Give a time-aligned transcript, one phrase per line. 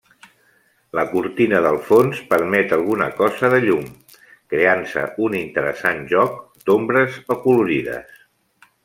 [0.99, 3.85] La cortina del fons permet alguna cosa de llum,
[4.55, 8.21] creant-se un interessant joc d'ombres acolorides.